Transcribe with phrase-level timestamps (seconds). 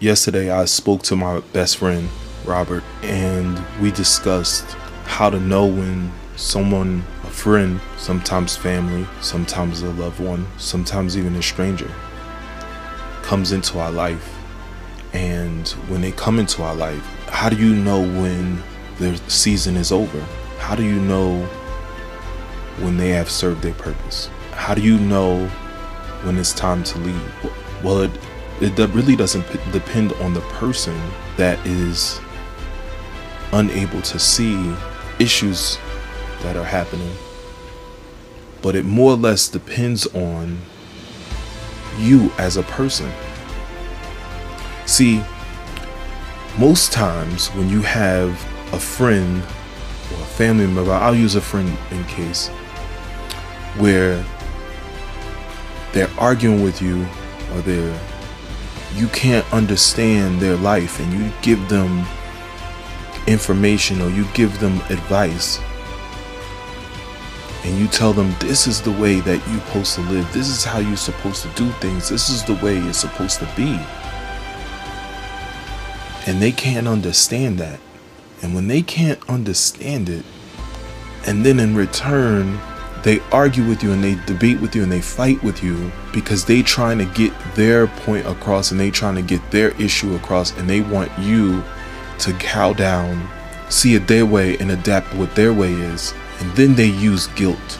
[0.00, 2.08] Yesterday, I spoke to my best friend,
[2.46, 4.64] Robert, and we discussed
[5.04, 11.36] how to know when someone, a friend, sometimes family, sometimes a loved one, sometimes even
[11.36, 11.90] a stranger,
[13.20, 14.26] comes into our life.
[15.12, 18.62] And when they come into our life, how do you know when
[18.98, 20.20] their season is over?
[20.56, 21.44] How do you know
[22.78, 24.30] when they have served their purpose?
[24.52, 25.46] How do you know
[26.22, 27.52] when it's time to leave?
[27.84, 28.10] Well, it,
[28.60, 30.98] it really doesn't depend on the person
[31.36, 32.20] that is
[33.52, 34.74] unable to see
[35.18, 35.78] issues
[36.42, 37.12] that are happening,
[38.62, 40.58] but it more or less depends on
[41.98, 43.10] you as a person.
[44.86, 45.22] See,
[46.58, 48.30] most times when you have
[48.72, 52.48] a friend or a family member, I'll use a friend in case,
[53.78, 54.24] where
[55.92, 57.06] they're arguing with you
[57.54, 57.98] or they're
[58.94, 62.06] you can't understand their life and you give them
[63.26, 65.60] information or you give them advice
[67.64, 70.32] and you tell them this is the way that you're supposed to live.
[70.32, 72.08] This is how you're supposed to do things.
[72.08, 73.78] This is the way it's supposed to be.
[76.26, 77.78] And they can't understand that.
[78.42, 80.24] And when they can't understand it
[81.26, 82.58] and then in return
[83.02, 86.44] they argue with you and they debate with you and they fight with you because
[86.44, 90.56] they trying to get their point across and they trying to get their issue across
[90.58, 91.64] and they want you
[92.18, 93.26] to cow down
[93.70, 96.12] see it their way and adapt what their way is.
[96.40, 97.78] And then they use guilt.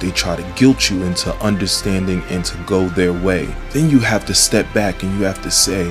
[0.00, 3.54] They try to guilt you into understanding and to go their way.
[3.70, 5.84] Then you have to step back and you have to say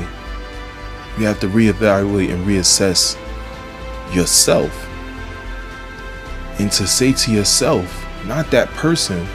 [1.18, 3.18] you have to reevaluate and reassess
[4.14, 4.90] yourself.
[6.60, 9.26] And to say to yourself not that person.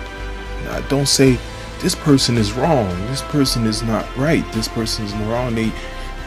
[0.65, 1.39] Now, don't say
[1.81, 2.89] this person is wrong.
[3.07, 4.45] This person is not right.
[4.53, 5.55] This person is wrong.
[5.55, 5.73] They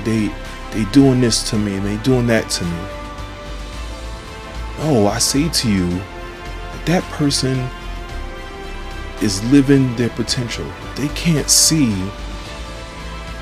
[0.04, 0.34] they
[0.72, 2.82] they doing this to me and they doing that to me.
[4.80, 7.68] No, I say to you, that, that person
[9.22, 10.66] is living their potential.
[10.96, 11.92] They can't see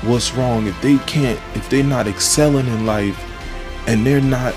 [0.02, 3.18] what's wrong, if they can't, if they're not excelling in life
[3.86, 4.54] and they're not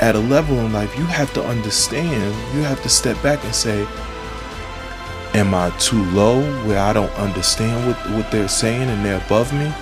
[0.00, 3.54] at a level in life, you have to understand, you have to step back and
[3.54, 3.86] say,
[5.34, 9.52] Am I too low where I don't understand what, what they're saying and they're above
[9.52, 9.72] me?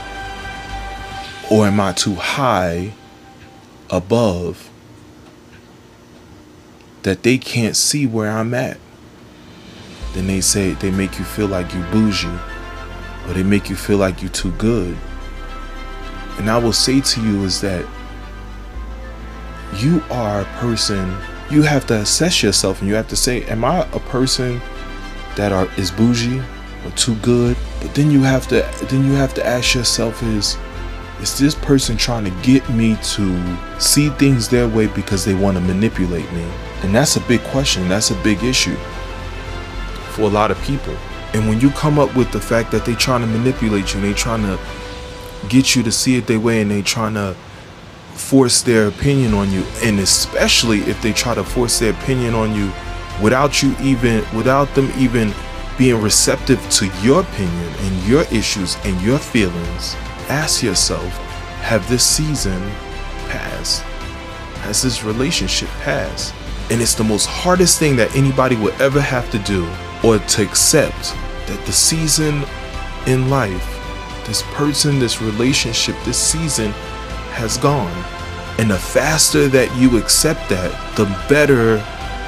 [1.51, 2.93] Or am I too high
[3.91, 4.71] above
[7.03, 8.79] that they can't see where I'm at?
[10.15, 12.29] Then they say they make you feel like you bougie
[13.27, 14.97] or they make you feel like you're too good.
[16.39, 17.87] And I will say to you is that
[19.77, 21.17] you are a person
[21.51, 24.61] you have to assess yourself and you have to say am i a person
[25.37, 26.41] that are is bougie
[26.85, 27.57] or too good?
[27.81, 30.57] But then you have to then you have to ask yourself is
[31.21, 35.57] is this person trying to get me to see things their way because they want
[35.57, 36.47] to manipulate me?
[36.83, 38.77] And that's a big question that's a big issue
[40.11, 40.95] for a lot of people.
[41.33, 44.09] And when you come up with the fact that they trying to manipulate you and
[44.09, 44.59] they trying to
[45.49, 47.37] get you to see it their way and they trying to
[48.15, 52.55] force their opinion on you and especially if they try to force their opinion on
[52.55, 52.73] you
[53.23, 55.33] without you even without them even
[55.77, 59.95] being receptive to your opinion and your issues and your feelings
[60.29, 61.13] ask yourself
[61.65, 62.61] have this season
[63.29, 63.83] passed?
[64.63, 66.35] Has this relationship passed?
[66.71, 69.67] And it's the most hardest thing that anybody will ever have to do
[70.05, 71.15] or to accept
[71.47, 72.45] that the season
[73.07, 73.71] in life
[74.27, 76.73] this person this relationship this season
[77.35, 77.93] has gone.
[78.59, 81.85] And the faster that you accept that, the better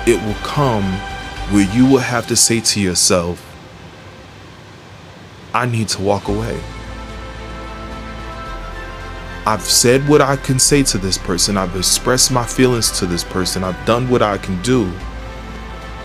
[0.07, 0.85] it will come
[1.53, 3.43] where you will have to say to yourself,
[5.55, 6.61] I need to walk away.
[9.47, 11.57] I've said what I can say to this person.
[11.57, 13.63] I've expressed my feelings to this person.
[13.63, 14.93] I've done what I can do.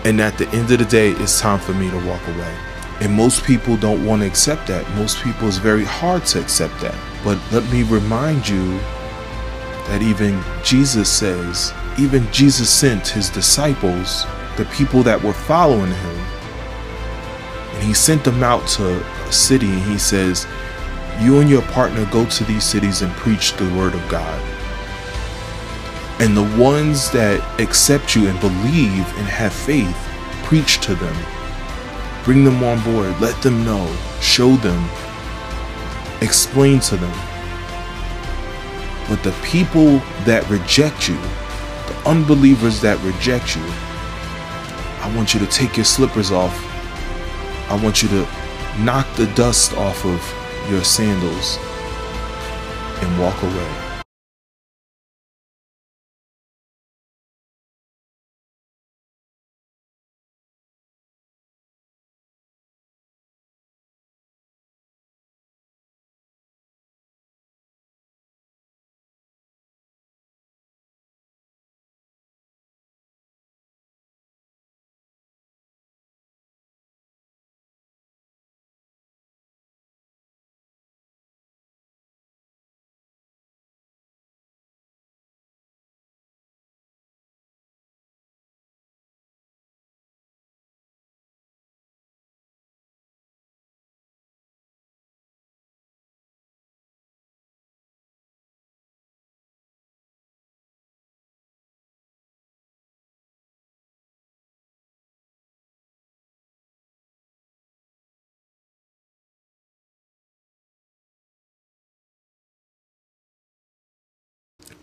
[0.04, 2.56] And at the end of the day, it's time for me to walk away.
[3.00, 4.88] And most people don't want to accept that.
[4.94, 6.94] Most people, it's very hard to accept that.
[7.24, 8.78] But let me remind you
[9.88, 14.24] that even Jesus says, even Jesus sent his disciples,
[14.56, 16.18] the people that were following him,
[17.74, 20.46] and he sent them out to a city and he says,
[21.20, 24.40] You and your partner go to these cities and preach the word of God.
[26.20, 29.96] And the ones that accept you and believe and have faith,
[30.44, 31.16] preach to them.
[32.24, 33.20] Bring them on board.
[33.20, 33.92] Let them know.
[34.20, 34.88] Show them.
[36.22, 37.12] Explain to them
[39.08, 43.62] but the people that reject you, the unbelievers that reject you,
[45.02, 46.54] I want you to take your slippers off.
[47.68, 48.28] I want you to
[48.78, 51.58] knock the dust off of your sandals.
[53.02, 53.91] and walk away.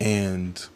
[0.00, 0.66] And